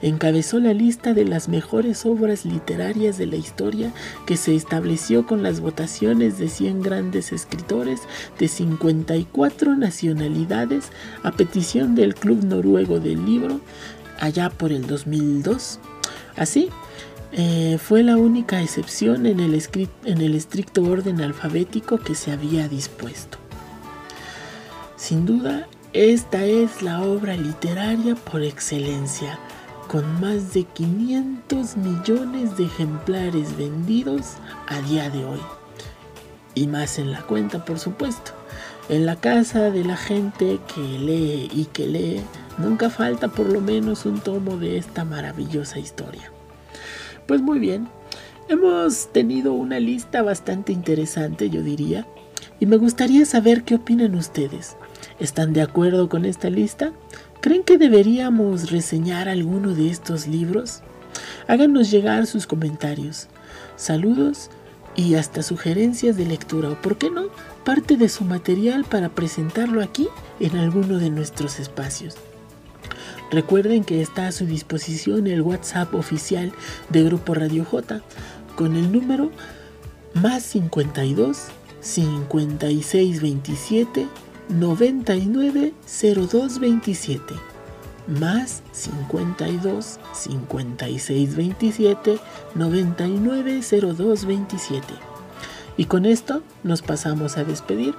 [0.01, 3.91] encabezó la lista de las mejores obras literarias de la historia
[4.25, 8.03] que se estableció con las votaciones de 100 grandes escritores
[8.39, 10.91] de 54 nacionalidades
[11.23, 13.59] a petición del Club Noruego del Libro
[14.19, 15.79] allá por el 2002.
[16.37, 16.69] Así,
[17.37, 19.61] eh, fue la única excepción en el,
[20.05, 23.37] en el estricto orden alfabético que se había dispuesto.
[24.95, 29.37] Sin duda, esta es la obra literaria por excelencia,
[29.89, 34.35] con más de 500 millones de ejemplares vendidos
[34.69, 35.41] a día de hoy.
[36.53, 38.31] Y más en la cuenta, por supuesto.
[38.87, 42.21] En la casa de la gente que lee y que lee,
[42.57, 46.31] nunca falta por lo menos un tomo de esta maravillosa historia.
[47.27, 47.87] Pues muy bien,
[48.49, 52.05] hemos tenido una lista bastante interesante, yo diría,
[52.59, 54.77] y me gustaría saber qué opinan ustedes.
[55.19, 56.91] ¿Están de acuerdo con esta lista?
[57.41, 60.81] ¿Creen que deberíamos reseñar alguno de estos libros?
[61.47, 63.27] Háganos llegar sus comentarios.
[63.75, 64.51] Saludos
[64.95, 67.25] y hasta sugerencias de lectura o, por qué no,
[67.63, 70.07] parte de su material para presentarlo aquí
[70.39, 72.15] en alguno de nuestros espacios.
[73.31, 76.53] Recuerden que está a su disposición el WhatsApp oficial
[76.89, 78.01] de Grupo Radio J
[78.55, 79.31] con el número
[80.13, 81.47] más 52
[81.81, 84.07] 56 27
[84.49, 85.73] 99
[86.31, 87.35] 02 27
[88.07, 92.19] más 52 56 27
[92.55, 93.61] 99
[93.97, 95.14] 02 27
[95.77, 97.93] Y con esto nos pasamos a despedir.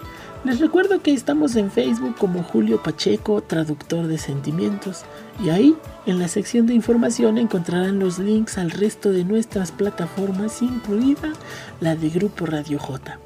[0.44, 5.04] Les recuerdo que estamos en Facebook como Julio Pacheco, traductor de sentimientos,
[5.44, 10.62] y ahí en la sección de información encontrarán los links al resto de nuestras plataformas,
[10.62, 11.32] incluida
[11.80, 13.18] la de Grupo Radio J.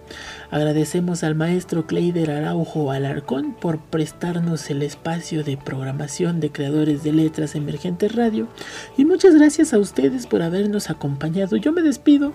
[0.51, 7.13] Agradecemos al maestro Cleider Araujo Alarcón por prestarnos el espacio de programación de creadores de
[7.13, 8.49] letras emergentes radio
[8.97, 11.57] y muchas gracias a ustedes por habernos acompañado.
[11.57, 12.33] Yo me despido,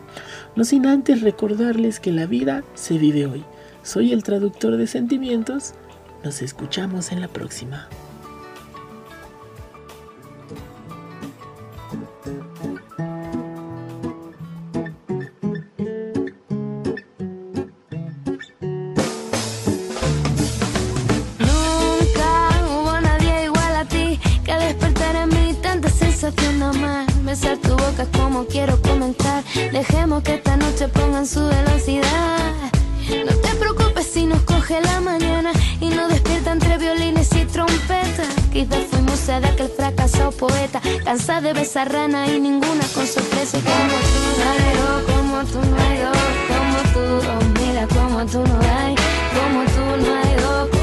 [0.55, 3.43] no sin antes recordarles que la vida se vive hoy.
[3.83, 5.73] Soy el traductor de sentimientos.
[6.23, 7.89] Nos escuchamos en la próxima.
[27.23, 29.43] Besar tu boca como quiero comentar.
[29.71, 32.71] Dejemos que esta noche pongan su velocidad.
[33.25, 38.27] No te preocupes si nos coge la mañana y nos despierta entre violines y trompetas.
[38.51, 43.59] Quizás fuimos a de aquel fracasado poeta, cansada de besar rana y ninguna con sorpresa.
[43.59, 44.75] Como tú no hay
[45.11, 46.17] como tú no hay dos,
[46.49, 48.95] como tú, oh, mira como tú no hay,
[49.35, 50.74] como tú no hay dos,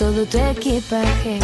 [0.00, 1.38] todo tu equipaje.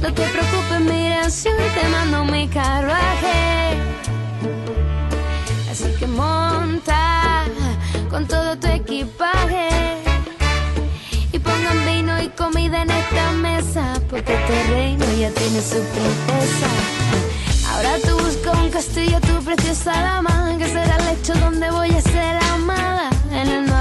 [0.00, 3.76] No te preocupes, mira, si te mando mi carruaje.
[5.68, 7.42] Así que monta
[8.08, 9.68] con todo tu equipaje.
[11.32, 16.68] Y pongan vino y comida en esta mesa, porque este reino ya tiene su princesa.
[17.72, 22.00] Ahora tú buscas un castillo, tu preciosa dama, que será el lecho donde voy a
[22.00, 23.10] ser amada.
[23.32, 23.71] En habrá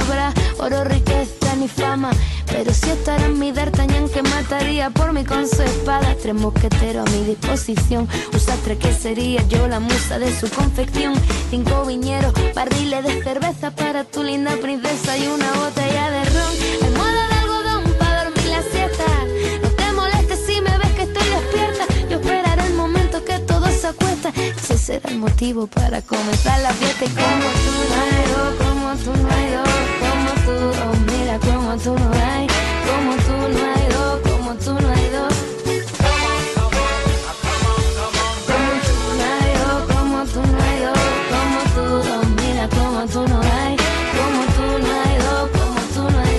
[0.62, 2.12] oro, riqueza ni fama,
[2.48, 6.16] pero si estará en mi D'Artagnan que mataría por mí con su espada.
[6.22, 11.14] Tres mosqueteros a mi disposición, un sastre que sería yo la musa de su confección.
[11.50, 15.81] Cinco viñeros, barriles de cerveza para tu linda princesa y una botella
[25.22, 27.06] motivo para comenzar la fiesta.
[27.06, 29.70] Y como tú no hay dos, como tú no hay dos,
[30.02, 32.48] como tú, oh mira como tú no hay,
[32.90, 35.34] como tú no hay dos, como tú no hay dos.
[38.50, 39.52] Como tú no hay
[39.94, 40.40] como tú
[42.12, 43.74] oh mira como tú no hay,
[44.18, 46.32] como tú no hay dos, como tú no hay.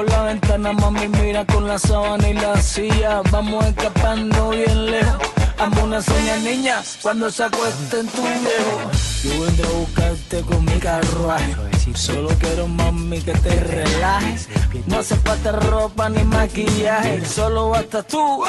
[0.00, 3.20] Por la ventana, mami, mira con la sábana y la silla.
[3.30, 5.28] Vamos escapando bien lejos.
[5.58, 8.90] Amo una seña niña cuando se acuesta en tu viejo.
[9.24, 11.54] Yo vendré a buscarte con mi carruaje.
[11.92, 14.48] Solo quiero, mami, que te relajes.
[14.86, 17.22] No hace falta ropa ni maquillaje.
[17.26, 18.42] Solo basta tú.